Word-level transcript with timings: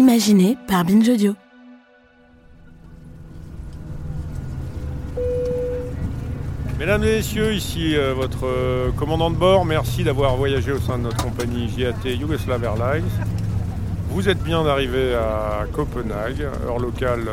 Imaginé 0.00 0.56
par 0.66 0.86
Binge. 0.86 1.10
Mesdames 6.78 7.04
et 7.04 7.16
messieurs, 7.16 7.52
ici 7.52 7.94
euh, 7.94 8.14
votre 8.14 8.46
euh, 8.46 8.90
commandant 8.92 9.30
de 9.30 9.36
bord. 9.36 9.66
Merci 9.66 10.02
d'avoir 10.02 10.38
voyagé 10.38 10.72
au 10.72 10.78
sein 10.78 10.96
de 10.96 11.02
notre 11.02 11.22
compagnie 11.22 11.68
JAT 11.68 12.08
Yugoslav 12.18 12.64
Airlines. 12.64 13.10
Vous 14.08 14.30
êtes 14.30 14.42
bien 14.42 14.64
arrivé 14.64 15.14
à 15.14 15.66
Copenhague, 15.70 16.48
heure 16.66 16.78
locale 16.78 17.28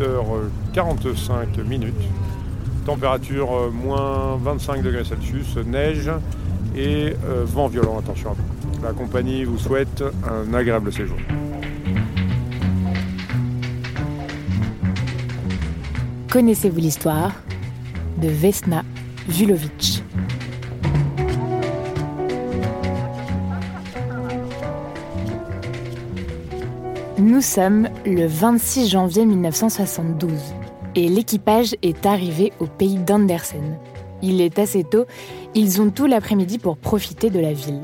8h45 0.00 1.62
minutes. 1.64 1.94
Température 2.84 3.54
euh, 3.56 3.70
moins 3.70 4.40
25 4.42 4.82
degrés 4.82 5.04
Celsius, 5.04 5.56
neige 5.64 6.10
et 6.74 7.14
euh, 7.28 7.44
vent 7.46 7.68
violent, 7.68 8.00
attention 8.00 8.30
à 8.30 8.32
vous. 8.32 8.82
La 8.82 8.92
compagnie 8.92 9.44
vous 9.44 9.58
souhaite 9.58 10.02
un 10.28 10.52
agréable 10.52 10.92
séjour. 10.92 11.18
Connaissez-vous 16.32 16.80
l'histoire 16.80 17.32
de 18.16 18.28
Vesna 18.28 18.84
Vulovic? 19.28 20.02
Nous 27.18 27.42
sommes 27.42 27.90
le 28.06 28.26
26 28.26 28.88
janvier 28.88 29.26
1972 29.26 30.32
et 30.94 31.10
l'équipage 31.10 31.76
est 31.82 32.06
arrivé 32.06 32.54
au 32.60 32.64
pays 32.66 32.96
d'Andersen. 32.96 33.76
Il 34.22 34.40
est 34.40 34.58
assez 34.58 34.84
tôt, 34.84 35.04
ils 35.54 35.82
ont 35.82 35.90
tout 35.90 36.06
l'après-midi 36.06 36.56
pour 36.56 36.78
profiter 36.78 37.28
de 37.28 37.40
la 37.40 37.52
ville. 37.52 37.82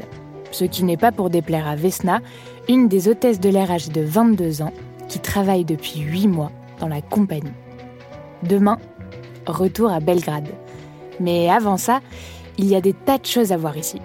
Ce 0.52 0.64
qui 0.64 0.84
n'est 0.84 0.96
pas 0.96 1.12
pour 1.12 1.28
déplaire 1.28 1.68
à 1.68 1.76
Vesna, 1.76 2.22
une 2.66 2.88
des 2.88 3.08
hôtesses 3.08 3.40
de 3.40 3.50
l'air 3.50 3.70
âgée 3.70 3.90
de 3.90 4.00
22 4.00 4.62
ans, 4.62 4.72
qui 5.06 5.18
travaille 5.18 5.66
depuis 5.66 6.00
8 6.00 6.28
mois 6.28 6.50
dans 6.80 6.88
la 6.88 7.02
compagnie. 7.02 7.52
Demain, 8.42 8.78
retour 9.46 9.90
à 9.90 10.00
Belgrade. 10.00 10.48
Mais 11.20 11.50
avant 11.50 11.76
ça, 11.76 12.00
il 12.58 12.66
y 12.66 12.76
a 12.76 12.80
des 12.80 12.92
tas 12.92 13.18
de 13.18 13.26
choses 13.26 13.52
à 13.52 13.56
voir 13.56 13.76
ici. 13.76 14.00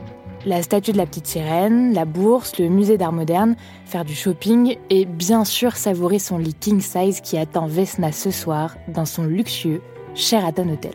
La 0.46 0.62
statue 0.62 0.92
de 0.92 0.98
la 0.98 1.06
petite 1.06 1.28
sirène, 1.28 1.94
la 1.94 2.04
bourse, 2.04 2.60
le 2.60 2.68
musée 2.68 2.98
d'art 2.98 3.14
moderne, 3.14 3.56
faire 3.86 4.04
du 4.04 4.14
shopping 4.14 4.78
et 4.90 5.06
bien 5.06 5.46
sûr 5.46 5.78
savourer 5.78 6.20
son 6.20 6.38
lit 6.38 6.54
king 6.54 6.82
size 6.82 7.22
qui 7.22 7.38
attend 7.38 7.66
Vesna 7.66 8.12
ce 8.12 8.30
soir 8.30 8.76
dans 8.90 9.06
son 9.06 9.24
luxueux 9.24 9.82
Sheraton 10.16 10.68
Hotel. 10.70 10.94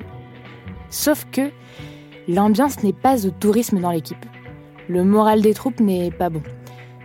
Sauf 0.90 1.26
que 1.32 1.50
l'ambiance 2.28 2.82
n'est 2.82 2.92
pas 2.92 3.26
au 3.26 3.30
tourisme 3.30 3.80
dans 3.80 3.90
l'équipe. 3.90 4.24
Le 4.88 5.02
moral 5.02 5.40
des 5.40 5.54
troupes 5.54 5.80
n'est 5.80 6.10
pas 6.10 6.28
bon. 6.28 6.42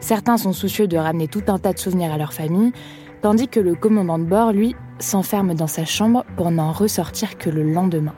Certains 0.02 0.38
sont 0.38 0.52
soucieux 0.52 0.88
de 0.88 0.98
ramener 0.98 1.30
tout 1.30 1.44
un 1.48 1.60
tas 1.60 1.72
de 1.72 1.80
souvenirs 1.80 2.12
à 2.12 2.18
leur 2.18 2.34
famille, 2.34 2.74
tandis 3.24 3.48
que 3.48 3.62
le 3.62 3.74
commandant 3.74 4.20
de 4.20 4.26
bord, 4.26 4.52
lui, 4.52 4.76
s'enferme 5.00 5.54
dans 5.54 5.68
sa 5.68 5.86
chambre 5.86 6.26
pour 6.36 6.52
n'en 6.52 6.74
ressortir 6.74 7.38
que 7.38 7.50
le 7.50 7.64
lendemain. 7.64 8.14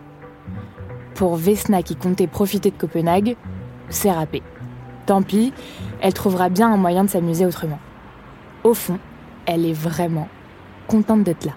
Pour 1.14 1.36
Vesna 1.36 1.84
qui 1.84 1.96
comptait 1.96 2.26
profiter 2.26 2.72
de 2.72 2.76
Copenhague, 2.76 3.38
c'est 3.90 4.12
râpé. 4.12 4.42
Tant 5.06 5.22
pis, 5.22 5.54
elle 6.02 6.14
trouvera 6.14 6.50
bien 6.50 6.74
un 6.74 6.78
moyen 6.78 7.04
de 7.04 7.10
s'amuser 7.12 7.46
autrement. 7.46 7.78
Au 8.64 8.74
fond, 8.74 8.98
elle 9.46 9.68
est 9.68 9.74
vraiment 9.74 10.28
contente 10.88 11.24
d'être 11.24 11.46
là. 11.46 11.54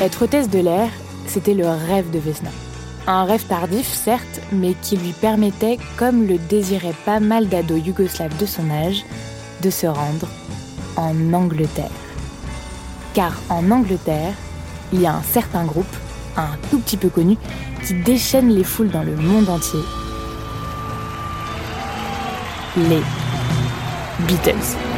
Être 0.00 0.22
hôtesse 0.22 0.48
de 0.48 0.60
l'air, 0.60 0.88
c'était 1.26 1.54
le 1.54 1.66
rêve 1.66 2.12
de 2.12 2.20
Vesna. 2.20 2.50
Un 3.06 3.24
rêve 3.24 3.44
tardif, 3.44 3.86
certes, 3.86 4.40
mais 4.50 4.74
qui 4.80 4.96
lui 4.96 5.12
permettait, 5.12 5.78
comme 5.98 6.26
le 6.26 6.38
désiraient 6.38 6.94
pas 7.04 7.20
mal 7.20 7.48
d'ados 7.48 7.84
yougoslaves 7.84 8.36
de 8.38 8.46
son 8.46 8.70
âge, 8.70 9.04
de 9.60 9.68
se 9.68 9.86
rendre 9.86 10.26
en 10.96 11.32
Angleterre. 11.34 11.90
Car 13.12 13.34
en 13.50 13.70
Angleterre, 13.70 14.32
il 14.92 15.02
y 15.02 15.06
a 15.06 15.14
un 15.14 15.22
certain 15.22 15.64
groupe, 15.64 15.84
un 16.38 16.56
tout 16.70 16.78
petit 16.78 16.96
peu 16.96 17.10
connu, 17.10 17.36
qui 17.86 17.94
déchaîne 17.94 18.48
les 18.48 18.64
foules 18.64 18.90
dans 18.90 19.02
le 19.02 19.16
monde 19.16 19.50
entier. 19.50 19.80
Les 22.76 23.02
Beatles. 24.26 24.93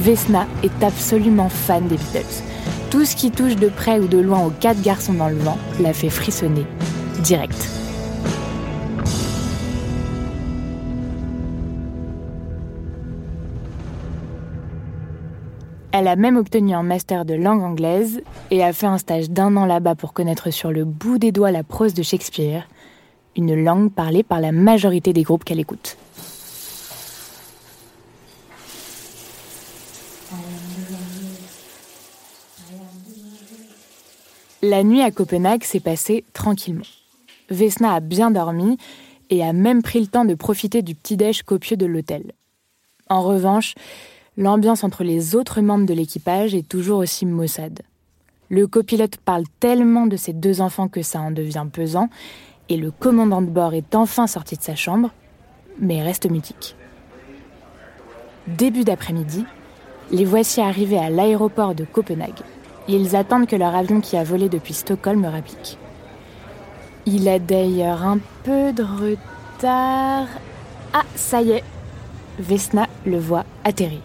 Vesna 0.00 0.46
est 0.62 0.82
absolument 0.82 1.50
fan 1.50 1.86
des 1.86 1.98
Beatles. 1.98 2.42
Tout 2.90 3.04
ce 3.04 3.14
qui 3.14 3.30
touche 3.30 3.56
de 3.56 3.68
près 3.68 3.98
ou 3.98 4.08
de 4.08 4.16
loin 4.16 4.46
aux 4.46 4.50
quatre 4.50 4.80
garçons 4.80 5.12
dans 5.12 5.28
le 5.28 5.36
vent 5.36 5.58
la 5.78 5.92
fait 5.92 6.08
frissonner 6.08 6.64
direct. 7.22 7.68
Elle 15.92 16.08
a 16.08 16.16
même 16.16 16.38
obtenu 16.38 16.72
un 16.72 16.82
master 16.82 17.26
de 17.26 17.34
langue 17.34 17.62
anglaise 17.62 18.22
et 18.50 18.64
a 18.64 18.72
fait 18.72 18.86
un 18.86 18.96
stage 18.96 19.28
d'un 19.28 19.54
an 19.58 19.66
là-bas 19.66 19.96
pour 19.96 20.14
connaître 20.14 20.50
sur 20.50 20.72
le 20.72 20.86
bout 20.86 21.18
des 21.18 21.30
doigts 21.30 21.50
la 21.50 21.62
prose 21.62 21.92
de 21.92 22.02
Shakespeare, 22.02 22.66
une 23.36 23.54
langue 23.54 23.92
parlée 23.92 24.22
par 24.22 24.40
la 24.40 24.50
majorité 24.50 25.12
des 25.12 25.24
groupes 25.24 25.44
qu'elle 25.44 25.60
écoute. 25.60 25.98
La 34.70 34.84
nuit 34.84 35.02
à 35.02 35.10
Copenhague 35.10 35.64
s'est 35.64 35.80
passée 35.80 36.22
tranquillement. 36.32 36.86
Vesna 37.48 37.94
a 37.94 37.98
bien 37.98 38.30
dormi 38.30 38.76
et 39.28 39.42
a 39.42 39.52
même 39.52 39.82
pris 39.82 39.98
le 39.98 40.06
temps 40.06 40.24
de 40.24 40.36
profiter 40.36 40.80
du 40.80 40.94
petit-déj 40.94 41.42
copieux 41.42 41.76
de 41.76 41.86
l'hôtel. 41.86 42.30
En 43.08 43.22
revanche, 43.22 43.74
l'ambiance 44.36 44.84
entre 44.84 45.02
les 45.02 45.34
autres 45.34 45.60
membres 45.60 45.86
de 45.86 45.92
l'équipage 45.92 46.54
est 46.54 46.68
toujours 46.68 46.98
aussi 46.98 47.26
maussade. 47.26 47.80
Le 48.48 48.68
copilote 48.68 49.16
parle 49.16 49.42
tellement 49.58 50.06
de 50.06 50.16
ses 50.16 50.34
deux 50.34 50.60
enfants 50.60 50.86
que 50.86 51.02
ça 51.02 51.20
en 51.20 51.32
devient 51.32 51.66
pesant, 51.72 52.08
et 52.68 52.76
le 52.76 52.92
commandant 52.92 53.42
de 53.42 53.50
bord 53.50 53.74
est 53.74 53.96
enfin 53.96 54.28
sorti 54.28 54.54
de 54.54 54.62
sa 54.62 54.76
chambre, 54.76 55.10
mais 55.80 56.00
reste 56.00 56.30
mutique. 56.30 56.76
Début 58.46 58.84
d'après-midi, 58.84 59.44
les 60.12 60.24
voici 60.24 60.60
arrivés 60.60 60.98
à 60.98 61.10
l'aéroport 61.10 61.74
de 61.74 61.84
Copenhague. 61.84 62.44
Ils 62.92 63.14
attendent 63.14 63.46
que 63.46 63.54
leur 63.54 63.76
avion 63.76 64.00
qui 64.00 64.16
a 64.16 64.24
volé 64.24 64.48
depuis 64.48 64.74
Stockholm 64.74 65.24
réplique. 65.24 65.78
Il 67.06 67.28
a 67.28 67.38
d'ailleurs 67.38 68.02
un 68.02 68.18
peu 68.42 68.72
de 68.72 68.82
retard. 68.82 70.26
Ah, 70.92 71.04
ça 71.14 71.40
y 71.40 71.52
est. 71.52 71.62
Vesna 72.40 72.88
le 73.06 73.16
voit 73.16 73.44
atterrir. 73.62 74.00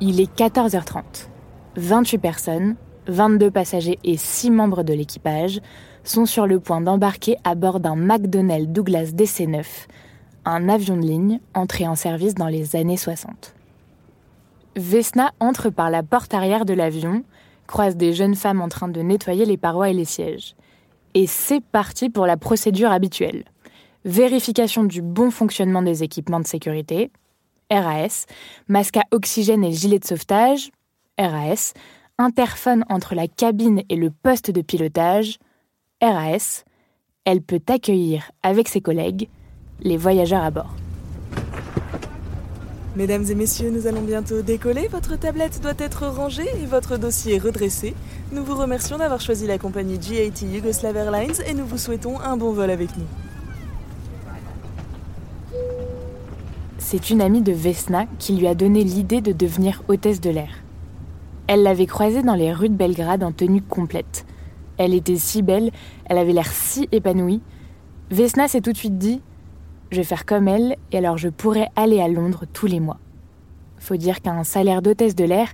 Il 0.00 0.22
est 0.22 0.38
14h30. 0.38 1.28
28 1.76 2.16
personnes, 2.16 2.76
22 3.08 3.50
passagers 3.50 3.98
et 4.04 4.16
6 4.16 4.50
membres 4.50 4.82
de 4.82 4.94
l'équipage 4.94 5.60
sont 6.04 6.24
sur 6.24 6.46
le 6.46 6.60
point 6.60 6.80
d'embarquer 6.80 7.36
à 7.44 7.54
bord 7.54 7.80
d'un 7.80 7.96
McDonnell 7.96 8.72
Douglas 8.72 9.10
DC-9, 9.14 9.66
un 10.46 10.68
avion 10.70 10.96
de 10.96 11.02
ligne 11.02 11.40
entré 11.52 11.86
en 11.86 11.94
service 11.94 12.34
dans 12.34 12.48
les 12.48 12.74
années 12.74 12.96
60. 12.96 13.57
Vesna 14.78 15.32
entre 15.40 15.70
par 15.70 15.90
la 15.90 16.02
porte 16.02 16.34
arrière 16.34 16.64
de 16.64 16.72
l'avion, 16.72 17.24
croise 17.66 17.96
des 17.96 18.12
jeunes 18.12 18.36
femmes 18.36 18.60
en 18.60 18.68
train 18.68 18.88
de 18.88 19.00
nettoyer 19.02 19.44
les 19.44 19.56
parois 19.56 19.90
et 19.90 19.92
les 19.92 20.04
sièges. 20.04 20.54
Et 21.14 21.26
c'est 21.26 21.60
parti 21.60 22.10
pour 22.10 22.26
la 22.26 22.36
procédure 22.36 22.92
habituelle. 22.92 23.44
Vérification 24.04 24.84
du 24.84 25.02
bon 25.02 25.30
fonctionnement 25.30 25.82
des 25.82 26.02
équipements 26.02 26.40
de 26.40 26.46
sécurité, 26.46 27.10
RAS, 27.70 28.26
masque 28.68 28.96
à 28.96 29.04
oxygène 29.10 29.64
et 29.64 29.72
gilet 29.72 29.98
de 29.98 30.06
sauvetage, 30.06 30.70
RAS, 31.18 31.74
interphone 32.16 32.84
entre 32.88 33.14
la 33.14 33.26
cabine 33.26 33.82
et 33.88 33.96
le 33.96 34.10
poste 34.10 34.50
de 34.50 34.62
pilotage, 34.62 35.38
RAS, 36.00 36.64
elle 37.24 37.42
peut 37.42 37.60
accueillir 37.68 38.30
avec 38.42 38.68
ses 38.68 38.80
collègues 38.80 39.28
les 39.80 39.96
voyageurs 39.96 40.44
à 40.44 40.50
bord. 40.50 40.74
Mesdames 42.98 43.26
et 43.30 43.36
messieurs, 43.36 43.70
nous 43.70 43.86
allons 43.86 44.02
bientôt 44.02 44.42
décoller. 44.42 44.88
Votre 44.88 45.14
tablette 45.14 45.60
doit 45.62 45.70
être 45.78 46.08
rangée 46.08 46.48
et 46.60 46.66
votre 46.66 46.98
dossier 46.98 47.38
redressé. 47.38 47.94
Nous 48.32 48.42
vous 48.42 48.56
remercions 48.56 48.98
d'avoir 48.98 49.20
choisi 49.20 49.46
la 49.46 49.56
compagnie 49.56 49.98
GAT 49.98 50.44
Yugoslav 50.44 50.96
Airlines 50.96 51.40
et 51.46 51.54
nous 51.54 51.64
vous 51.64 51.78
souhaitons 51.78 52.18
un 52.18 52.36
bon 52.36 52.50
vol 52.50 52.70
avec 52.70 52.88
nous. 52.96 53.04
C'est 56.78 57.10
une 57.10 57.20
amie 57.20 57.40
de 57.40 57.52
Vesna 57.52 58.06
qui 58.18 58.34
lui 58.34 58.48
a 58.48 58.56
donné 58.56 58.82
l'idée 58.82 59.20
de 59.20 59.30
devenir 59.30 59.84
hôtesse 59.86 60.20
de 60.20 60.30
l'air. 60.30 60.50
Elle 61.46 61.62
l'avait 61.62 61.86
croisée 61.86 62.24
dans 62.24 62.34
les 62.34 62.52
rues 62.52 62.68
de 62.68 62.74
Belgrade 62.74 63.22
en 63.22 63.30
tenue 63.30 63.62
complète. 63.62 64.26
Elle 64.76 64.92
était 64.92 65.18
si 65.18 65.42
belle, 65.42 65.70
elle 66.06 66.18
avait 66.18 66.32
l'air 66.32 66.50
si 66.50 66.88
épanouie. 66.90 67.42
Vesna 68.10 68.48
s'est 68.48 68.60
tout 68.60 68.72
de 68.72 68.76
suite 68.76 68.98
dit 68.98 69.20
Je 69.90 69.96
vais 69.96 70.04
faire 70.04 70.26
comme 70.26 70.48
elle, 70.48 70.76
et 70.92 70.98
alors 70.98 71.16
je 71.18 71.28
pourrais 71.28 71.68
aller 71.76 72.00
à 72.00 72.08
Londres 72.08 72.44
tous 72.52 72.66
les 72.66 72.80
mois. 72.80 72.98
Faut 73.78 73.96
dire 73.96 74.20
qu'un 74.20 74.44
salaire 74.44 74.82
d'hôtesse 74.82 75.14
de 75.14 75.24
l'air, 75.24 75.48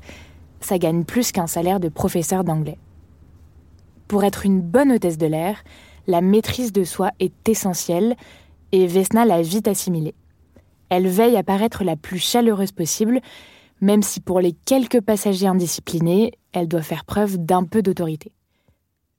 ça 0.60 0.78
gagne 0.78 1.04
plus 1.04 1.30
qu'un 1.30 1.46
salaire 1.46 1.78
de 1.78 1.88
professeur 1.88 2.42
d'anglais. 2.42 2.78
Pour 4.08 4.24
être 4.24 4.44
une 4.44 4.60
bonne 4.60 4.92
hôtesse 4.92 5.18
de 5.18 5.26
l'air, 5.26 5.62
la 6.06 6.20
maîtrise 6.20 6.72
de 6.72 6.84
soi 6.84 7.10
est 7.20 7.48
essentielle, 7.48 8.16
et 8.72 8.86
Vesna 8.86 9.24
l'a 9.24 9.42
vite 9.42 9.68
assimilée. 9.68 10.14
Elle 10.88 11.06
veille 11.06 11.36
à 11.36 11.42
paraître 11.42 11.84
la 11.84 11.96
plus 11.96 12.18
chaleureuse 12.18 12.72
possible, 12.72 13.20
même 13.80 14.02
si 14.02 14.20
pour 14.20 14.40
les 14.40 14.52
quelques 14.64 15.00
passagers 15.00 15.46
indisciplinés, 15.46 16.32
elle 16.52 16.68
doit 16.68 16.82
faire 16.82 17.04
preuve 17.04 17.38
d'un 17.38 17.64
peu 17.64 17.82
d'autorité. 17.82 18.32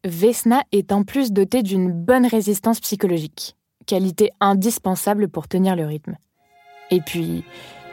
Vesna 0.03 0.61
est 0.71 0.91
en 0.91 1.03
plus 1.03 1.31
dotée 1.31 1.63
d'une 1.63 1.91
bonne 1.91 2.25
résistance 2.25 2.79
psychologique, 2.79 3.55
qualité 3.85 4.31
indispensable 4.39 5.27
pour 5.27 5.47
tenir 5.47 5.75
le 5.75 5.85
rythme. 5.85 6.15
Et 6.91 7.01
puis, 7.01 7.43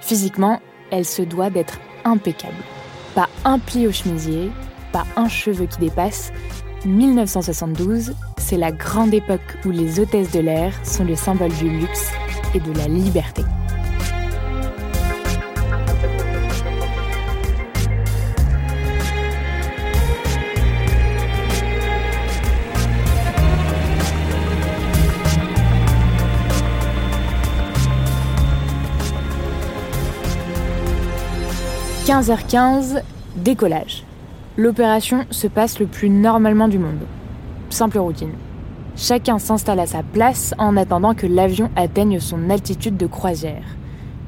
physiquement, 0.00 0.60
elle 0.90 1.04
se 1.04 1.22
doit 1.22 1.50
d'être 1.50 1.78
impeccable. 2.04 2.56
Pas 3.14 3.28
un 3.44 3.58
pli 3.58 3.86
au 3.86 3.92
chemisier, 3.92 4.50
pas 4.92 5.04
un 5.16 5.28
cheveu 5.28 5.66
qui 5.66 5.78
dépasse. 5.78 6.32
1972, 6.84 8.14
c'est 8.38 8.56
la 8.56 8.72
grande 8.72 9.14
époque 9.14 9.40
où 9.64 9.70
les 9.70 10.00
hôtesses 10.00 10.32
de 10.32 10.40
l'air 10.40 10.74
sont 10.84 11.04
le 11.04 11.14
symbole 11.14 11.52
du 11.52 11.68
luxe 11.68 12.10
et 12.54 12.60
de 12.60 12.72
la 12.76 12.88
liberté. 12.88 13.42
15h15, 32.04 33.00
décollage. 33.36 34.02
L'opération 34.56 35.24
se 35.30 35.46
passe 35.46 35.78
le 35.78 35.86
plus 35.86 36.10
normalement 36.10 36.66
du 36.66 36.76
monde. 36.76 37.06
Simple 37.70 37.98
routine. 37.98 38.32
Chacun 38.96 39.38
s'installe 39.38 39.78
à 39.78 39.86
sa 39.86 40.02
place 40.02 40.52
en 40.58 40.76
attendant 40.76 41.14
que 41.14 41.28
l'avion 41.28 41.70
atteigne 41.76 42.18
son 42.18 42.50
altitude 42.50 42.96
de 42.96 43.06
croisière. 43.06 43.62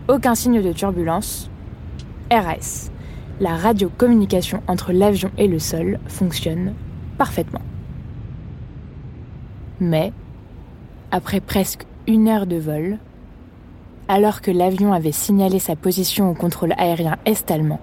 Aucun 0.07 0.37
signe 0.37 0.63
de 0.63 0.73
turbulence. 0.73 1.51
RAS. 2.31 2.93
La 3.41 3.57
radiocommunication 3.57 4.63
entre 4.69 4.93
l'avion 4.93 5.33
et 5.37 5.49
le 5.49 5.59
sol 5.59 5.99
fonctionne 6.07 6.75
parfaitement. 7.19 7.63
Mais, 9.81 10.13
après 11.11 11.41
presque 11.41 11.87
une 12.07 12.29
heure 12.29 12.47
de 12.47 12.57
vol, 12.57 12.99
alors 14.09 14.41
que 14.41 14.51
l'avion 14.51 14.93
avait 14.93 15.13
signalé 15.13 15.59
sa 15.59 15.77
position 15.77 16.31
au 16.31 16.35
contrôle 16.35 16.75
aérien 16.77 17.17
est-allemand. 17.25 17.81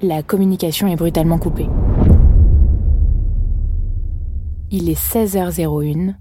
La 0.00 0.22
communication 0.22 0.88
est 0.88 0.96
brutalement 0.96 1.38
coupée. 1.38 1.68
Il 4.70 4.88
est 4.88 4.98
16h01 4.98 6.14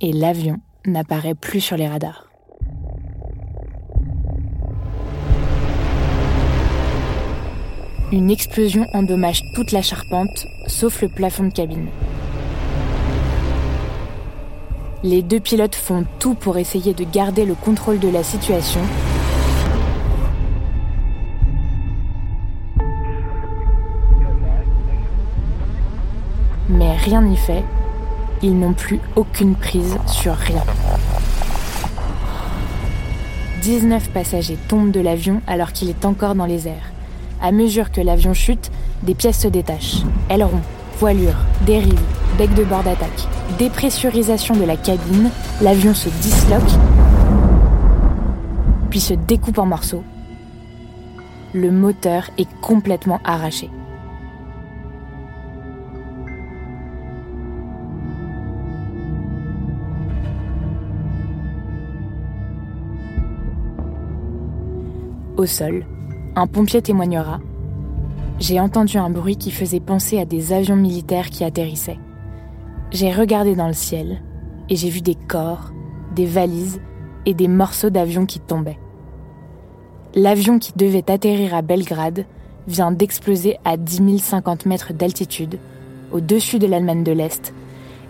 et 0.00 0.12
l'avion 0.12 0.58
n'apparaît 0.86 1.34
plus 1.34 1.60
sur 1.60 1.76
les 1.76 1.88
radars. 1.88 2.28
Une 8.10 8.30
explosion 8.30 8.86
endommage 8.94 9.42
toute 9.54 9.70
la 9.72 9.82
charpente, 9.82 10.46
sauf 10.66 11.02
le 11.02 11.08
plafond 11.08 11.44
de 11.44 11.52
cabine. 11.52 11.88
Les 15.04 15.22
deux 15.22 15.38
pilotes 15.38 15.76
font 15.76 16.04
tout 16.18 16.34
pour 16.34 16.58
essayer 16.58 16.92
de 16.92 17.04
garder 17.04 17.44
le 17.44 17.54
contrôle 17.54 18.00
de 18.00 18.08
la 18.08 18.24
situation. 18.24 18.80
Mais 26.68 26.96
rien 26.96 27.22
n'y 27.22 27.36
fait. 27.36 27.62
Ils 28.42 28.58
n'ont 28.58 28.72
plus 28.72 28.98
aucune 29.14 29.54
prise 29.54 29.96
sur 30.08 30.34
rien. 30.34 30.64
19 33.62 34.10
passagers 34.10 34.58
tombent 34.66 34.90
de 34.90 35.00
l'avion 35.00 35.42
alors 35.46 35.72
qu'il 35.72 35.90
est 35.90 36.04
encore 36.04 36.34
dans 36.34 36.46
les 36.46 36.66
airs. 36.66 36.90
À 37.40 37.52
mesure 37.52 37.92
que 37.92 38.00
l'avion 38.00 38.34
chute, 38.34 38.72
des 39.04 39.14
pièces 39.14 39.42
se 39.42 39.48
détachent. 39.48 40.02
Ailerons, 40.28 40.62
voilure, 40.98 41.36
dérive, 41.64 42.00
bec 42.36 42.52
de 42.54 42.64
bord 42.64 42.82
d'attaque 42.82 43.28
dépressurisation 43.56 44.54
de 44.54 44.64
la 44.64 44.76
cabine, 44.76 45.30
l'avion 45.60 45.94
se 45.94 46.08
disloque, 46.08 46.62
puis 48.90 49.00
se 49.00 49.14
découpe 49.14 49.58
en 49.58 49.66
morceaux. 49.66 50.04
Le 51.54 51.70
moteur 51.70 52.30
est 52.36 52.48
complètement 52.60 53.20
arraché. 53.24 53.70
Au 65.38 65.46
sol, 65.46 65.86
un 66.34 66.46
pompier 66.48 66.82
témoignera. 66.82 67.38
J'ai 68.40 68.58
entendu 68.58 68.98
un 68.98 69.08
bruit 69.08 69.36
qui 69.36 69.52
faisait 69.52 69.80
penser 69.80 70.18
à 70.18 70.24
des 70.24 70.52
avions 70.52 70.76
militaires 70.76 71.30
qui 71.30 71.44
atterrissaient. 71.44 71.98
J'ai 72.90 73.12
regardé 73.12 73.54
dans 73.54 73.66
le 73.66 73.74
ciel 73.74 74.22
et 74.70 74.76
j'ai 74.76 74.88
vu 74.88 75.02
des 75.02 75.14
corps, 75.14 75.72
des 76.14 76.24
valises 76.24 76.80
et 77.26 77.34
des 77.34 77.48
morceaux 77.48 77.90
d'avion 77.90 78.24
qui 78.24 78.40
tombaient. 78.40 78.78
L'avion 80.14 80.58
qui 80.58 80.72
devait 80.74 81.10
atterrir 81.10 81.54
à 81.54 81.60
Belgrade 81.60 82.24
vient 82.66 82.90
d'exploser 82.90 83.58
à 83.66 83.76
10 83.76 84.18
050 84.20 84.64
mètres 84.64 84.94
d'altitude, 84.94 85.58
au-dessus 86.12 86.58
de 86.58 86.66
l'Allemagne 86.66 87.04
de 87.04 87.12
l'Est, 87.12 87.52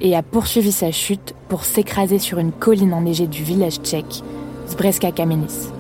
et 0.01 0.15
a 0.15 0.23
poursuivi 0.23 0.71
sa 0.71 0.93
chute 0.93 1.35
pour 1.49 1.65
s'écraser 1.65 2.21
sur 2.21 2.39
une 2.39 2.53
colline 2.53 2.95
enneigée 2.95 3.27
du 3.27 3.43
village 3.43 3.81
tchèque, 3.81 4.23
Zbreska 4.69 5.11
Kamenis. 5.11 5.78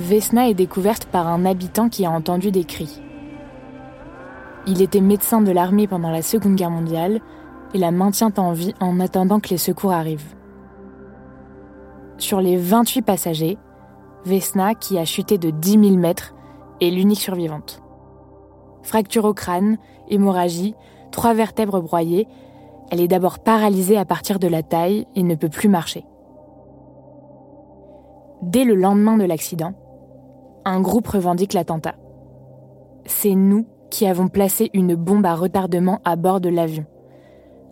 Vesna 0.00 0.48
est 0.48 0.54
découverte 0.54 1.04
par 1.04 1.28
un 1.28 1.44
habitant 1.44 1.90
qui 1.90 2.06
a 2.06 2.10
entendu 2.10 2.50
des 2.50 2.64
cris. 2.64 3.02
Il 4.66 4.80
était 4.80 5.02
médecin 5.02 5.42
de 5.42 5.52
l'armée 5.52 5.86
pendant 5.86 6.10
la 6.10 6.22
Seconde 6.22 6.54
Guerre 6.54 6.70
mondiale 6.70 7.20
et 7.74 7.78
la 7.78 7.90
maintient 7.90 8.32
en 8.38 8.52
vie 8.52 8.74
en 8.80 8.98
attendant 8.98 9.40
que 9.40 9.50
les 9.50 9.58
secours 9.58 9.92
arrivent. 9.92 10.34
Sur 12.16 12.40
les 12.40 12.56
28 12.56 13.02
passagers, 13.02 13.58
Vesna, 14.24 14.74
qui 14.74 14.96
a 14.96 15.04
chuté 15.04 15.36
de 15.36 15.50
10 15.50 15.72
000 15.72 15.96
mètres, 15.96 16.34
est 16.80 16.90
l'unique 16.90 17.20
survivante. 17.20 17.82
Fracture 18.82 19.26
au 19.26 19.34
crâne, 19.34 19.76
hémorragie, 20.08 20.74
trois 21.12 21.34
vertèbres 21.34 21.82
broyées, 21.82 22.26
elle 22.90 23.02
est 23.02 23.08
d'abord 23.08 23.40
paralysée 23.40 23.98
à 23.98 24.06
partir 24.06 24.38
de 24.38 24.48
la 24.48 24.62
taille 24.62 25.06
et 25.14 25.22
ne 25.22 25.34
peut 25.34 25.50
plus 25.50 25.68
marcher. 25.68 26.06
Dès 28.40 28.64
le 28.64 28.74
lendemain 28.74 29.18
de 29.18 29.24
l'accident, 29.24 29.74
un 30.64 30.80
groupe 30.80 31.08
revendique 31.08 31.52
l'attentat. 31.52 31.94
C'est 33.06 33.34
nous 33.34 33.66
qui 33.90 34.06
avons 34.06 34.28
placé 34.28 34.70
une 34.72 34.94
bombe 34.94 35.26
à 35.26 35.34
retardement 35.34 36.00
à 36.04 36.16
bord 36.16 36.40
de 36.40 36.48
l'avion. 36.48 36.86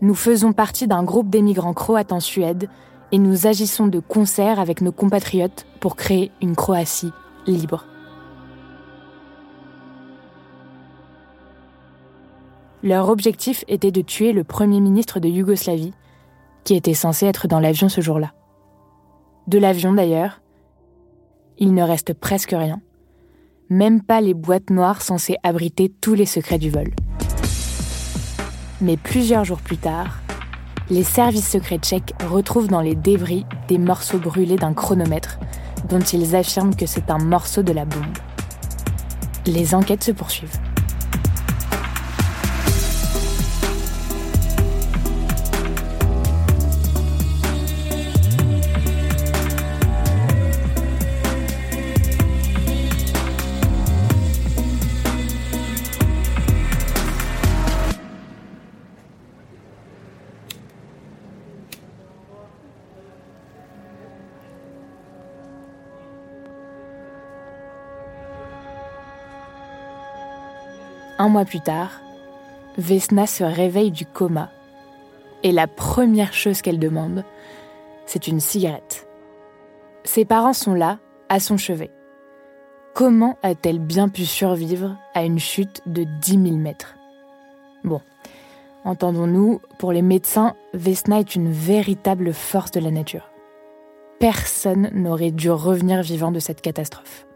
Nous 0.01 0.15
faisons 0.15 0.53
partie 0.53 0.87
d'un 0.87 1.03
groupe 1.03 1.29
d'émigrants 1.31 1.75
croates 1.75 2.13
en 2.13 2.21
Suède 2.21 2.69
et 3.13 3.19
nous 3.19 3.47
agissons 3.47 3.87
de 3.87 4.01
concert 4.01 4.61
avec 4.61 4.81
nos 4.81 4.93
compatriotes 4.93 5.67
pour 5.81 5.97
créer 5.97 6.31
une 6.43 6.55
Croatie 6.55 7.13
libre. 7.47 7.87
Leur 12.83 13.09
objectif 13.09 13.65
était 13.67 13.91
de 13.91 14.03
tuer 14.03 14.33
le 14.33 14.45
Premier 14.45 14.81
ministre 14.81 15.19
de 15.19 15.29
Yougoslavie, 15.29 15.95
qui 16.63 16.75
était 16.75 16.95
censé 16.95 17.27
être 17.27 17.49
dans 17.49 17.59
l'avion 17.59 17.89
ce 17.89 18.01
jour-là. 18.01 18.33
De 19.49 19.59
l'avion 19.59 19.93
d'ailleurs, 19.93 20.43
il 21.59 21.75
ne 21.75 21.83
reste 21.83 22.15
presque 22.15 22.53
rien, 22.53 22.81
même 23.69 24.03
pas 24.03 24.21
les 24.21 24.35
boîtes 24.35 24.71
noires 24.71 25.03
censées 25.03 25.37
abriter 25.43 25.93
tous 26.01 26.15
les 26.15 26.27
secrets 26.27 26.59
du 26.59 26.71
vol. 26.71 26.91
Mais 28.81 28.97
plusieurs 28.97 29.45
jours 29.45 29.61
plus 29.61 29.77
tard, 29.77 30.21
les 30.91 31.03
services 31.03 31.49
secrets 31.49 31.79
tchèques 31.79 32.15
retrouvent 32.29 32.69
dans 32.69 32.81
les 32.81 32.95
débris 32.95 33.45
des 33.67 33.79
morceaux 33.79 34.19
brûlés 34.19 34.57
d'un 34.57 34.73
chronomètre 34.73 35.39
dont 35.89 36.01
ils 36.01 36.35
affirment 36.35 36.75
que 36.75 36.87
c'est 36.87 37.11
un 37.11 37.19
morceau 37.19 37.63
de 37.63 37.73
la 37.73 37.85
bombe. 37.85 38.05
Les 39.47 39.75
enquêtes 39.75 40.05
se 40.05 40.13
poursuivent. 40.13 40.59
Mois 71.29 71.45
plus 71.45 71.61
tard, 71.61 72.01
Vesna 72.77 73.27
se 73.27 73.45
réveille 73.45 73.91
du 73.91 74.07
coma. 74.07 74.51
Et 75.43 75.53
la 75.53 75.67
première 75.67 76.33
chose 76.33 76.63
qu'elle 76.63 76.79
demande, 76.79 77.25
c'est 78.07 78.29
une 78.29 78.41
cigarette. 78.41 79.07
Ses 80.05 80.25
parents 80.25 80.53
sont 80.53 80.75
là, 80.75 80.99
à 81.29 81.41
son 81.41 81.57
chevet. 81.57 81.91
Comment 82.95 83.37
a-t-elle 83.43 83.79
bien 83.79 84.09
pu 84.09 84.25
survivre 84.25 84.97
à 85.15 85.25
une 85.25 85.39
chute 85.39 85.83
de 85.87 86.05
10 86.05 86.43
000 86.43 86.57
mètres? 86.57 86.97
Bon, 87.85 88.01
entendons-nous, 88.85 89.61
pour 89.79 89.93
les 89.93 90.03
médecins, 90.03 90.55
Vesna 90.73 91.21
est 91.21 91.35
une 91.35 91.53
véritable 91.53 92.33
force 92.33 92.71
de 92.71 92.81
la 92.81 92.91
nature. 92.91 93.31
Personne 94.19 94.91
n'aurait 94.95 95.31
dû 95.31 95.51
revenir 95.51 96.03
vivant 96.03 96.33
de 96.33 96.41
cette 96.41 96.61
catastrophe. 96.61 97.27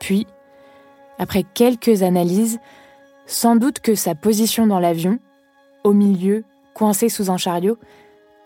Puis, 0.00 0.26
après 1.18 1.44
quelques 1.44 2.02
analyses, 2.02 2.58
sans 3.28 3.56
doute 3.56 3.80
que 3.80 3.94
sa 3.94 4.14
position 4.14 4.66
dans 4.66 4.80
l'avion, 4.80 5.18
au 5.84 5.92
milieu, 5.92 6.44
coincé 6.74 7.10
sous 7.10 7.30
un 7.30 7.36
chariot, 7.36 7.76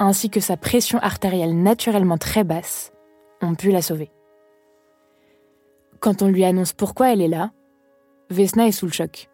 ainsi 0.01 0.29
que 0.29 0.41
sa 0.41 0.57
pression 0.57 0.99
artérielle 0.99 1.57
naturellement 1.57 2.19
très 2.19 2.43
basse, 2.43 2.93
ont 3.41 3.55
pu 3.55 3.71
la 3.71 3.81
sauver. 3.81 4.11
Quand 6.01 6.21
on 6.21 6.27
lui 6.27 6.45
annonce 6.45 6.73
pourquoi 6.73 7.13
elle 7.13 7.23
est 7.23 7.29
là, 7.29 7.53
Vesna 8.29 8.67
est 8.67 8.73
sous 8.73 8.87
le 8.87 8.93
choc 8.93 9.29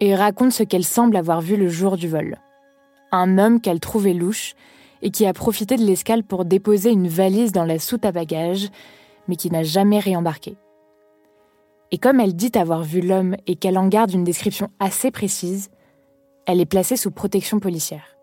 et 0.00 0.14
raconte 0.14 0.52
ce 0.52 0.62
qu'elle 0.62 0.84
semble 0.84 1.16
avoir 1.16 1.40
vu 1.40 1.56
le 1.56 1.68
jour 1.68 1.96
du 1.96 2.06
vol. 2.06 2.38
Un 3.10 3.36
homme 3.36 3.60
qu'elle 3.60 3.80
trouvait 3.80 4.14
louche 4.14 4.54
et 5.02 5.10
qui 5.10 5.26
a 5.26 5.32
profité 5.32 5.76
de 5.76 5.84
l'escale 5.84 6.22
pour 6.22 6.44
déposer 6.44 6.90
une 6.90 7.08
valise 7.08 7.50
dans 7.50 7.64
la 7.64 7.80
soute 7.80 8.04
à 8.04 8.12
bagages, 8.12 8.68
mais 9.26 9.34
qui 9.34 9.50
n'a 9.50 9.64
jamais 9.64 9.98
réembarqué. 9.98 10.56
Et 11.90 11.98
comme 11.98 12.20
elle 12.20 12.36
dit 12.36 12.52
avoir 12.54 12.82
vu 12.82 13.00
l'homme 13.00 13.36
et 13.46 13.56
qu'elle 13.56 13.78
en 13.78 13.88
garde 13.88 14.12
une 14.12 14.24
description 14.24 14.70
assez 14.78 15.10
précise, 15.10 15.70
elle 16.46 16.60
est 16.60 16.66
placée 16.66 16.96
sous 16.96 17.10
protection 17.10 17.60
policière. 17.60 18.16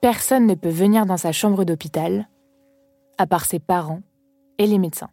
Personne 0.00 0.46
ne 0.46 0.54
peut 0.54 0.70
venir 0.70 1.06
dans 1.06 1.16
sa 1.16 1.32
chambre 1.32 1.64
d'hôpital, 1.64 2.28
à 3.18 3.26
part 3.26 3.44
ses 3.44 3.58
parents 3.58 4.02
et 4.58 4.66
les 4.66 4.78
médecins. 4.78 5.10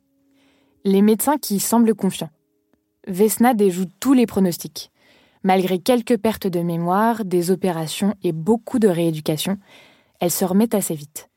Les 0.84 1.02
médecins 1.02 1.38
qui 1.38 1.60
semblent 1.60 1.96
confiants. 1.96 2.32
Vesna 3.08 3.54
déjoue 3.54 3.86
tous 4.00 4.14
les 4.14 4.26
pronostics. 4.26 4.92
Malgré 5.44 5.80
quelques 5.80 6.18
pertes 6.18 6.48
de 6.48 6.60
mémoire, 6.60 7.26
des 7.26 7.52
opérations 7.52 8.16
et 8.24 8.32
beaucoup 8.32 8.80
de 8.80 8.88
rééducation, 8.88 9.58
elle 10.20 10.32
se 10.32 10.46
remet 10.46 10.76
assez 10.76 10.94
vite. 10.94 11.30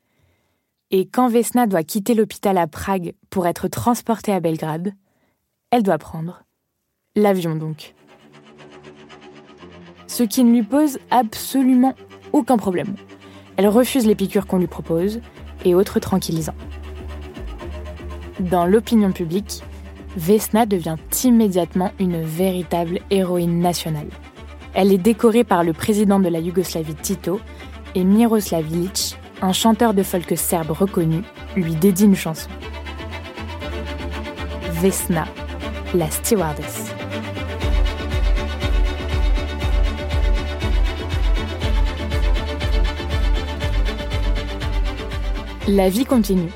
Et 0.91 1.07
quand 1.07 1.29
Vesna 1.29 1.67
doit 1.67 1.85
quitter 1.85 2.15
l'hôpital 2.15 2.59
à 2.59 2.67
Prague 2.67 3.15
pour 3.31 3.47
être 3.47 3.69
transportée 3.69 4.33
à 4.33 4.41
Belgrade, 4.41 4.93
elle 5.75 5.83
doit 5.83 5.99
prendre. 5.99 6.45
L'avion 7.17 7.57
donc. 7.57 7.95
Ce 10.07 10.23
qui 10.23 10.45
ne 10.45 10.53
lui 10.53 10.63
pose 10.63 11.01
absolument 11.11 11.97
aucun 12.33 12.57
problème. 12.57 12.95
Elle 13.57 13.67
refuse 13.67 14.07
les 14.07 14.15
piqûres 14.15 14.47
qu'on 14.47 14.59
lui 14.59 14.69
propose 14.69 15.21
et 15.65 15.75
autres 15.75 15.99
tranquillisants. 15.99 16.55
Dans 18.39 18.67
l'opinion 18.67 19.11
publique, 19.11 19.65
Vesna 20.17 20.65
devient 20.65 20.95
immédiatement 21.25 21.91
une 21.99 22.23
véritable 22.23 23.01
héroïne 23.11 23.59
nationale. 23.59 24.11
Elle 24.75 24.93
est 24.93 24.99
décorée 24.99 25.43
par 25.43 25.65
le 25.65 25.73
président 25.73 26.21
de 26.21 26.29
la 26.29 26.39
Yougoslavie 26.39 26.95
Tito 26.95 27.41
et 27.97 28.05
Miroslav 28.05 28.71
Ilic, 28.71 29.17
un 29.43 29.53
chanteur 29.53 29.93
de 29.93 30.05
folk 30.05 30.39
serbe 30.39 30.71
reconnu, 30.71 31.23
lui 31.57 31.75
dédie 31.75 32.05
une 32.05 32.15
chanson. 32.15 32.49
Vesna 34.71 35.25
la 35.95 36.11
stewardess. 36.11 36.93
La 45.69 45.89
vie 45.89 46.05
continue. 46.05 46.51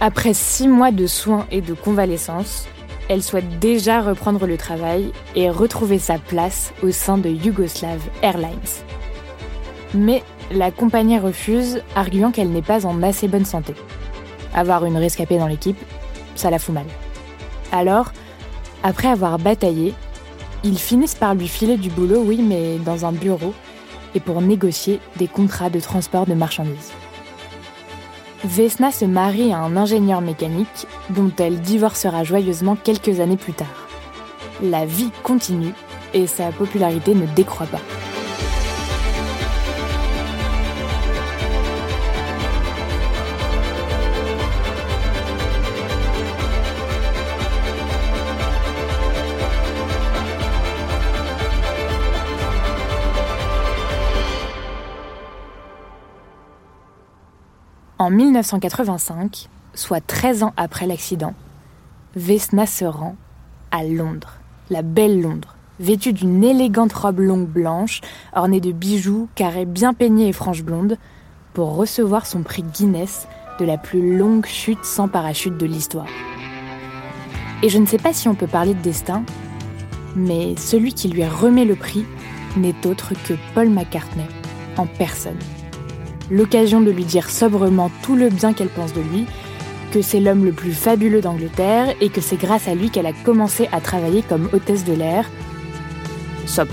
Après 0.00 0.34
six 0.34 0.66
mois 0.66 0.90
de 0.90 1.06
soins 1.06 1.46
et 1.50 1.60
de 1.60 1.74
convalescence, 1.74 2.66
elle 3.08 3.22
souhaite 3.22 3.58
déjà 3.58 4.00
reprendre 4.00 4.46
le 4.46 4.56
travail 4.56 5.12
et 5.36 5.50
retrouver 5.50 5.98
sa 5.98 6.18
place 6.18 6.72
au 6.82 6.90
sein 6.90 7.18
de 7.18 7.28
Yugoslav 7.28 8.00
Airlines. 8.22 8.58
Mais 9.94 10.22
la 10.50 10.70
compagnie 10.70 11.18
refuse, 11.18 11.82
arguant 11.94 12.32
qu'elle 12.32 12.50
n'est 12.50 12.62
pas 12.62 12.86
en 12.86 13.02
assez 13.02 13.28
bonne 13.28 13.44
santé. 13.44 13.74
Avoir 14.54 14.86
une 14.86 14.96
rescapée 14.96 15.38
dans 15.38 15.46
l'équipe, 15.46 15.78
ça 16.34 16.50
la 16.50 16.58
fout 16.58 16.74
mal. 16.74 16.86
Alors, 17.70 18.12
après 18.82 19.08
avoir 19.08 19.38
bataillé, 19.38 19.94
ils 20.64 20.78
finissent 20.78 21.14
par 21.14 21.34
lui 21.34 21.48
filer 21.48 21.76
du 21.76 21.90
boulot, 21.90 22.22
oui, 22.24 22.40
mais 22.42 22.78
dans 22.78 23.04
un 23.04 23.12
bureau, 23.12 23.54
et 24.14 24.20
pour 24.20 24.40
négocier 24.40 25.00
des 25.16 25.28
contrats 25.28 25.70
de 25.70 25.80
transport 25.80 26.26
de 26.26 26.34
marchandises. 26.34 26.92
Vesna 28.44 28.90
se 28.90 29.04
marie 29.04 29.52
à 29.52 29.58
un 29.58 29.76
ingénieur 29.76 30.20
mécanique 30.20 30.86
dont 31.10 31.30
elle 31.38 31.60
divorcera 31.60 32.24
joyeusement 32.24 32.76
quelques 32.76 33.20
années 33.20 33.36
plus 33.36 33.52
tard. 33.52 33.88
La 34.62 34.84
vie 34.84 35.10
continue 35.22 35.74
et 36.12 36.26
sa 36.26 36.50
popularité 36.50 37.14
ne 37.14 37.26
décroît 37.26 37.66
pas. 37.66 38.01
En 58.02 58.10
1985, 58.10 59.48
soit 59.74 60.04
13 60.04 60.42
ans 60.42 60.52
après 60.56 60.88
l'accident, 60.88 61.34
Vesna 62.16 62.66
se 62.66 62.84
rend 62.84 63.14
à 63.70 63.84
Londres, 63.84 64.40
la 64.70 64.82
belle 64.82 65.22
Londres, 65.22 65.54
vêtue 65.78 66.12
d'une 66.12 66.42
élégante 66.42 66.92
robe 66.94 67.20
longue 67.20 67.46
blanche, 67.46 68.00
ornée 68.34 68.60
de 68.60 68.72
bijoux, 68.72 69.28
carrés 69.36 69.66
bien 69.66 69.94
peignés 69.94 70.26
et 70.26 70.32
franges 70.32 70.64
blondes, 70.64 70.98
pour 71.54 71.76
recevoir 71.76 72.26
son 72.26 72.42
prix 72.42 72.64
Guinness 72.64 73.28
de 73.60 73.64
la 73.64 73.78
plus 73.78 74.18
longue 74.18 74.46
chute 74.46 74.84
sans 74.84 75.06
parachute 75.06 75.56
de 75.56 75.66
l'histoire. 75.66 76.08
Et 77.62 77.68
je 77.68 77.78
ne 77.78 77.86
sais 77.86 77.98
pas 77.98 78.12
si 78.12 78.26
on 78.26 78.34
peut 78.34 78.48
parler 78.48 78.74
de 78.74 78.82
destin, 78.82 79.22
mais 80.16 80.56
celui 80.56 80.92
qui 80.92 81.06
lui 81.06 81.24
remet 81.24 81.64
le 81.64 81.76
prix 81.76 82.04
n'est 82.56 82.84
autre 82.84 83.12
que 83.28 83.34
Paul 83.54 83.70
McCartney 83.70 84.26
en 84.76 84.88
personne 84.88 85.38
l'occasion 86.30 86.80
de 86.80 86.90
lui 86.90 87.04
dire 87.04 87.30
sobrement 87.30 87.90
tout 88.02 88.14
le 88.14 88.28
bien 88.28 88.52
qu'elle 88.52 88.68
pense 88.68 88.92
de 88.92 89.00
lui, 89.00 89.26
que 89.92 90.02
c'est 90.02 90.20
l'homme 90.20 90.44
le 90.44 90.52
plus 90.52 90.72
fabuleux 90.72 91.20
d'Angleterre 91.20 91.94
et 92.00 92.08
que 92.08 92.20
c'est 92.20 92.36
grâce 92.36 92.68
à 92.68 92.74
lui 92.74 92.90
qu'elle 92.90 93.06
a 93.06 93.12
commencé 93.12 93.68
à 93.72 93.80
travailler 93.80 94.22
comme 94.22 94.48
hôtesse 94.52 94.84
de 94.84 94.94
l'air. 94.94 95.28
Sobre. 96.46 96.72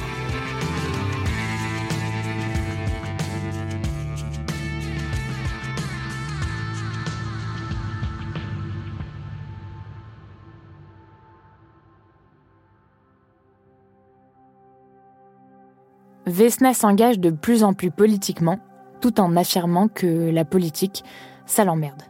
Vesna 16.26 16.74
s'engage 16.74 17.20
de 17.20 17.32
plus 17.32 17.64
en 17.64 17.74
plus 17.74 17.92
politiquement 17.92 18.60
tout 19.02 19.20
en 19.20 19.36
affirmant 19.36 19.88
que 19.88 20.30
la 20.30 20.46
politique, 20.46 21.04
ça 21.46 21.64
l'emmerde. 21.64 22.04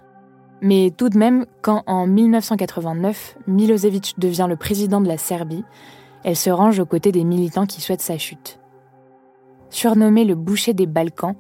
Mais 0.62 0.92
tout 0.96 1.10
de 1.10 1.18
même, 1.18 1.46
quand 1.62 1.84
en 1.88 2.06
1989, 2.06 3.38
Milosevic 3.48 4.16
devient 4.18 4.48
le 4.50 4.58
président 4.58 5.00
de 5.00 5.08
la 5.08 5.18
Serbie, 5.18 5.64
elle 6.24 6.36
se 6.36 6.50
range 6.50 6.80
aux 6.80 6.86
côtés 6.86 7.12
des 7.12 7.24
militants 7.24 7.66
qui 7.66 7.80
souhaitent 7.80 8.02
sa 8.02 8.18
chute. 8.18 8.60
Surnommé 9.70 10.26
le 10.26 10.36
boucher 10.36 10.74
des 10.74 10.88
Balkans, 10.88 11.36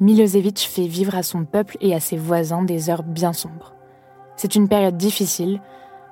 Milosevic 0.00 0.60
fait 0.60 0.86
vivre 0.86 1.16
à 1.16 1.22
son 1.22 1.44
peuple 1.44 1.76
et 1.80 1.94
à 1.94 2.00
ses 2.00 2.16
voisins 2.16 2.62
des 2.62 2.88
heures 2.88 3.02
bien 3.02 3.32
sombres. 3.32 3.74
C'est 4.36 4.54
une 4.54 4.68
période 4.68 4.96
difficile 4.96 5.60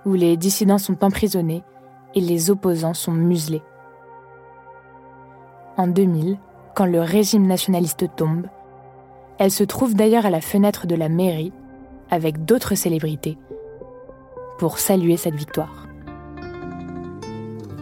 où 0.05 0.15
les 0.15 0.37
dissidents 0.37 0.79
sont 0.79 1.05
emprisonnés 1.05 1.63
et 2.15 2.21
les 2.21 2.51
opposants 2.51 2.95
sont 2.95 3.13
muselés. 3.13 3.63
En 5.77 5.87
2000, 5.87 6.39
quand 6.75 6.87
le 6.87 7.01
régime 7.01 7.47
nationaliste 7.47 8.07
tombe, 8.17 8.47
elle 9.39 9.51
se 9.51 9.65
trouve 9.65 9.95
d'ailleurs 9.95 10.27
à 10.27 10.31
la 10.31 10.41
fenêtre 10.41 10.87
de 10.87 10.95
la 10.95 11.09
mairie 11.09 11.53
avec 12.11 12.45
d'autres 12.45 12.75
célébrités 12.75 13.37
pour 14.59 14.79
saluer 14.79 15.17
cette 15.17 15.35
victoire. 15.35 15.87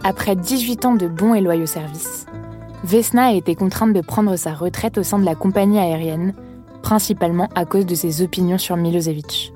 Après 0.03 0.37
18 0.37 0.85
ans 0.85 0.95
de 0.95 1.07
bons 1.07 1.35
et 1.35 1.41
loyaux 1.41 1.67
services, 1.67 2.27
Vesna 2.83 3.27
a 3.27 3.33
été 3.33 3.55
contrainte 3.55 3.95
de 3.95 4.01
prendre 4.01 4.37
sa 4.37 4.53
retraite 4.53 4.99
au 4.99 5.03
sein 5.03 5.19
de 5.19 5.25
la 5.25 5.35
compagnie 5.35 5.79
aérienne, 5.79 6.35
principalement 6.83 7.49
à 7.55 7.65
cause 7.65 7.87
de 7.87 7.95
ses 7.95 8.21
opinions 8.21 8.59
sur 8.59 8.77
Milosevic. 8.77 9.55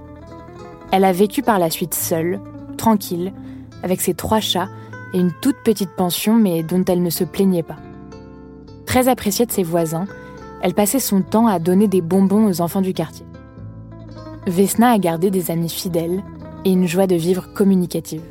Elle 0.92 1.04
a 1.04 1.12
vécu 1.12 1.42
par 1.42 1.58
la 1.58 1.68
suite 1.68 1.92
seule, 1.92 2.40
tranquille, 2.78 3.32
avec 3.82 4.00
ses 4.00 4.14
trois 4.14 4.40
chats 4.40 4.68
et 5.12 5.18
une 5.18 5.32
toute 5.42 5.58
petite 5.62 5.94
pension 5.96 6.34
mais 6.34 6.62
dont 6.62 6.84
elle 6.84 7.02
ne 7.02 7.10
se 7.10 7.24
plaignait 7.24 7.62
pas. 7.62 7.76
Très 8.86 9.08
appréciée 9.08 9.44
de 9.44 9.52
ses 9.52 9.62
voisins, 9.62 10.06
elle 10.62 10.74
passait 10.74 10.98
son 10.98 11.22
temps 11.22 11.46
à 11.46 11.58
donner 11.58 11.88
des 11.88 12.00
bonbons 12.00 12.46
aux 12.46 12.60
enfants 12.60 12.80
du 12.80 12.92
quartier. 12.92 13.26
Vesna 14.46 14.90
a 14.90 14.98
gardé 14.98 15.30
des 15.30 15.50
amis 15.50 15.68
fidèles 15.68 16.22
et 16.64 16.72
une 16.72 16.86
joie 16.86 17.06
de 17.06 17.14
vivre 17.14 17.52
communicative. 17.52 18.22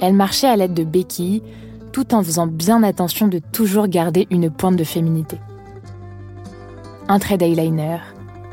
Elle 0.00 0.14
marchait 0.14 0.48
à 0.48 0.56
l'aide 0.56 0.74
de 0.74 0.84
béquilles, 0.84 1.42
tout 1.92 2.14
en 2.14 2.22
faisant 2.22 2.46
bien 2.46 2.82
attention 2.82 3.28
de 3.28 3.38
toujours 3.38 3.86
garder 3.86 4.26
une 4.30 4.50
pointe 4.50 4.76
de 4.76 4.84
féminité. 4.84 5.38
Un 7.08 7.18
trait 7.18 7.38
d'eyeliner, 7.38 7.98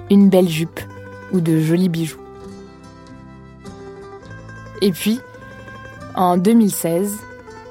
une 0.10 0.30
belle 0.30 0.50
jupe 0.50 0.80
ou 1.32 1.42
de 1.42 1.60
jolis 1.60 1.90
bijoux. 1.90 2.20
Et 4.82 4.92
puis, 4.92 5.20
en 6.16 6.38
2016, 6.38 7.18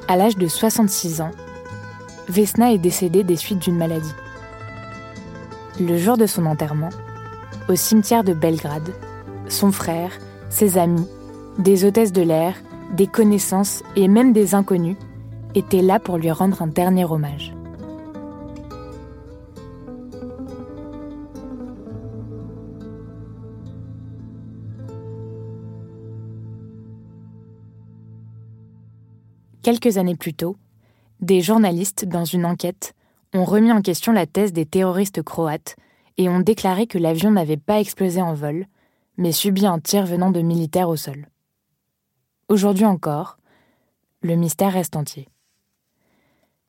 à 0.09 0.17
l'âge 0.17 0.37
de 0.37 0.49
66 0.49 1.21
ans, 1.21 1.31
Vesna 2.29 2.73
est 2.73 2.79
décédée 2.79 3.25
des 3.25 3.37
suites 3.37 3.61
d'une 3.61 3.77
maladie. 3.77 4.15
Le 5.81 5.97
jour 5.97 6.17
de 6.17 6.27
son 6.27 6.45
enterrement, 6.47 6.89
au 7.69 7.77
cimetière 7.77 8.25
de 8.25 8.35
Belgrade, 8.35 8.93
son 9.49 9.71
frère, 9.71 10.11
ses 10.51 10.77
amis, 10.77 11.07
des 11.61 11.85
hôtesses 11.85 12.11
de 12.11 12.23
l'air, 12.23 12.57
des 12.97 13.07
connaissances 13.07 13.85
et 13.95 14.09
même 14.09 14.33
des 14.33 14.57
inconnus 14.57 14.97
étaient 15.55 15.83
là 15.83 16.01
pour 16.01 16.19
lui 16.19 16.33
rendre 16.33 16.63
un 16.63 16.67
dernier 16.67 17.05
hommage. 17.05 17.55
Quelques 29.63 29.97
années 29.97 30.17
plus 30.17 30.35
tôt, 30.35 30.57
des 31.21 31.41
journalistes, 31.41 32.05
dans 32.05 32.25
une 32.25 32.47
enquête, 32.47 32.95
ont 33.35 33.45
remis 33.45 33.73
en 33.73 33.83
question 33.83 34.13
la 34.13 34.27
thèse 34.27 34.53
des 34.53 34.67
terroristes 34.67 35.23
croates 35.23 35.77
et 36.17 36.29
ont 36.29 36.41
déclaré 36.41 36.87
que 36.87 36.99
l'avion 36.99 37.31
n'avait 37.31 37.57
pas 37.57 37.81
explosé 37.81 38.21
en 38.21 38.35
vol, 38.35 38.67
mais 39.17 39.33
subi 39.33 39.67
un 39.67 39.79
tir 39.79 40.07
venant 40.07 40.31
de 40.31 40.41
militaires 40.41 40.89
au 40.89 40.97
sol. 40.97 41.29
Aujourd'hui 42.49 42.87
encore, 42.87 43.39
le 44.23 44.35
mystère 44.35 44.73
reste 44.73 44.97
entier. 44.97 45.29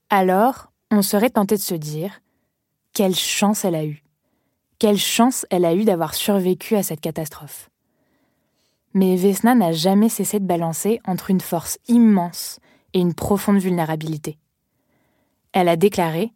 Alors, 0.10 0.72
on 0.92 1.02
serait 1.02 1.30
tenté 1.30 1.56
de 1.56 1.62
se 1.62 1.76
dire 1.76 2.22
quelle 2.94 3.16
chance 3.16 3.64
elle 3.64 3.76
a 3.76 3.86
eue. 3.86 4.04
Quelle 4.80 4.98
chance 4.98 5.46
elle 5.50 5.66
a 5.66 5.74
eue 5.74 5.86
d'avoir 5.86 6.14
survécu 6.14 6.76
à 6.76 6.84
cette 6.84 7.02
catastrophe. 7.02 7.70
Mais 8.94 9.16
Vesna 9.16 9.54
n'a 9.56 9.72
jamais 9.72 10.10
cessé 10.10 10.40
de 10.40 10.46
balancer 10.46 11.00
entre 11.06 11.30
une 11.30 11.42
force 11.42 11.78
immense 11.88 12.60
et 12.94 13.00
une 13.00 13.14
profonde 13.14 13.60
vulnérabilité. 13.60 14.38
Elle 15.54 15.70
a 15.70 15.76
déclaré 15.76 16.32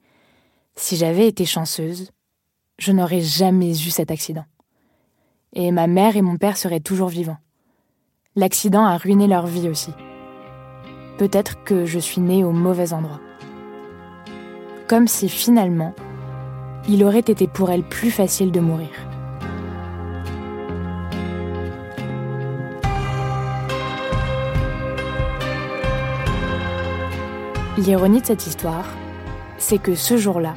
Si 0.75 0.97
j'avais 0.97 1.27
été 1.27 1.45
chanceuse, 1.45 2.09
je 2.79 2.91
n'aurais 2.91 3.21
jamais 3.21 3.71
eu 3.71 3.91
cet 3.91 4.09
accident. 4.09 4.45
Et 5.53 5.71
ma 5.71 5.85
mère 5.85 6.17
et 6.17 6.23
mon 6.23 6.37
père 6.37 6.57
seraient 6.57 6.79
toujours 6.79 7.09
vivants. 7.09 7.37
L'accident 8.35 8.83
a 8.83 8.97
ruiné 8.97 9.27
leur 9.27 9.45
vie 9.45 9.69
aussi. 9.69 9.91
Peut-être 11.19 11.63
que 11.63 11.85
je 11.85 11.99
suis 11.99 12.21
née 12.21 12.43
au 12.43 12.51
mauvais 12.51 12.91
endroit. 12.91 13.21
Comme 14.87 15.07
si 15.07 15.29
finalement, 15.29 15.93
il 16.89 17.03
aurait 17.03 17.19
été 17.19 17.47
pour 17.47 17.69
elle 17.69 17.83
plus 17.83 18.09
facile 18.09 18.51
de 18.51 18.59
mourir. 18.59 18.89
L'ironie 27.77 28.21
de 28.21 28.25
cette 28.25 28.47
histoire, 28.47 28.85
c'est 29.63 29.77
que 29.77 29.95
ce 29.95 30.17
jour-là, 30.17 30.55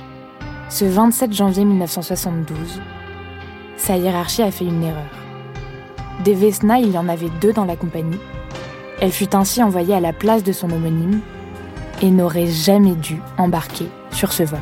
ce 0.69 0.85
27 0.85 1.33
janvier 1.33 1.65
1972, 1.65 2.83
sa 3.77 3.97
hiérarchie 3.97 4.43
a 4.43 4.51
fait 4.51 4.65
une 4.65 4.83
erreur. 4.83 5.07
Des 6.25 6.35
Vesna, 6.35 6.81
il 6.81 6.91
y 6.91 6.99
en 6.99 7.09
avait 7.09 7.31
deux 7.41 7.53
dans 7.53 7.65
la 7.65 7.77
compagnie. 7.77 8.19
Elle 9.01 9.13
fut 9.13 9.37
ainsi 9.37 9.63
envoyée 9.63 9.95
à 9.95 10.01
la 10.01 10.13
place 10.13 10.43
de 10.43 10.51
son 10.51 10.71
homonyme 10.71 11.21
et 12.03 12.11
n'aurait 12.11 12.49
jamais 12.49 12.97
dû 12.97 13.21
embarquer 13.39 13.87
sur 14.11 14.33
ce 14.33 14.43
vol. 14.43 14.59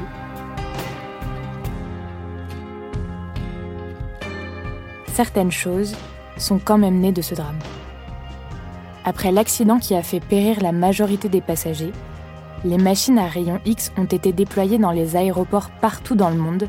Certaines 5.15 5.53
choses 5.53 5.97
sont 6.37 6.59
quand 6.63 6.77
même 6.77 7.01
nées 7.01 7.13
de 7.13 7.23
ce 7.23 7.35
drame. 7.35 7.59
Après 9.07 9.33
l'accident 9.33 9.79
qui 9.79 9.95
a 9.95 10.03
fait 10.03 10.21
périr 10.21 10.61
la 10.61 10.73
majorité 10.73 11.31
des 11.31 11.41
passagers, 11.41 11.93
les 12.65 12.79
machines 12.79 13.19
à 13.19 13.27
rayons 13.27 13.61
X 13.67 13.93
ont 13.97 14.05
été 14.05 14.33
déployées 14.33 14.79
dans 14.79 14.91
les 14.91 15.17
aéroports 15.17 15.71
partout 15.81 16.15
dans 16.15 16.31
le 16.31 16.37
monde, 16.37 16.69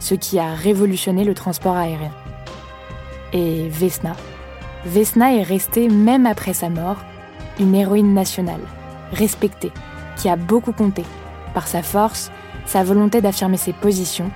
ce 0.00 0.14
qui 0.14 0.38
a 0.38 0.52
révolutionné 0.54 1.24
le 1.24 1.34
transport 1.34 1.76
aérien. 1.76 2.12
Et 3.32 3.68
Vesna 3.68 4.14
Vesna 4.84 5.34
est 5.34 5.42
restée, 5.42 5.88
même 5.88 6.26
après 6.26 6.52
sa 6.52 6.68
mort, 6.68 6.98
une 7.58 7.74
héroïne 7.74 8.14
nationale, 8.14 8.60
respectée, 9.12 9.72
qui 10.16 10.28
a 10.28 10.36
beaucoup 10.36 10.72
compté 10.72 11.04
par 11.54 11.66
sa 11.66 11.82
force, 11.82 12.30
sa 12.66 12.84
volonté 12.84 13.20
d'affirmer 13.20 13.56
ses 13.56 13.72
positions 13.72 14.30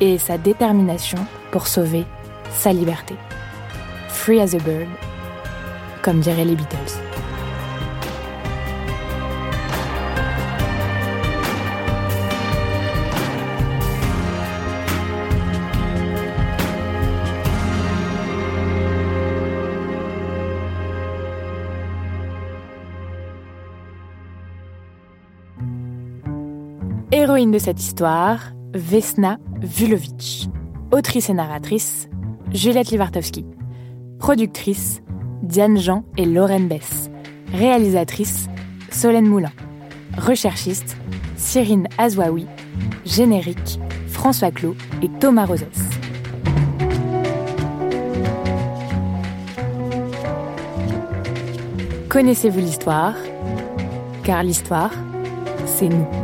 et 0.00 0.18
sa 0.18 0.38
détermination 0.38 1.18
pour 1.50 1.66
sauver 1.66 2.04
sa 2.50 2.72
liberté. 2.72 3.14
Free 4.08 4.40
as 4.40 4.54
a 4.54 4.58
bird, 4.58 4.88
comme 6.02 6.20
diraient 6.20 6.44
les 6.44 6.56
Beatles. 6.56 7.03
Héroïne 27.16 27.52
de 27.52 27.58
cette 27.60 27.80
histoire, 27.80 28.40
Vesna 28.72 29.38
Vulovic. 29.60 30.48
Autrice 30.90 31.30
et 31.30 31.32
narratrice, 31.32 32.08
Juliette 32.52 32.90
Livartowski. 32.90 33.46
Productrice, 34.18 35.00
Diane 35.40 35.78
Jean 35.78 36.04
et 36.16 36.24
Lorraine 36.24 36.66
Bess. 36.66 37.10
Réalisatrice, 37.52 38.48
Solène 38.90 39.28
Moulin. 39.28 39.52
Recherchiste, 40.18 40.96
Cyrine 41.36 41.86
Azouaoui. 41.98 42.48
Générique, 43.04 43.78
François 44.08 44.50
Clot 44.50 44.74
et 45.00 45.08
Thomas 45.20 45.44
Rosès. 45.44 45.68
Connaissez-vous 52.08 52.58
l'histoire? 52.58 53.14
Car 54.24 54.42
l'histoire, 54.42 54.90
c'est 55.64 55.88
nous. 55.88 56.23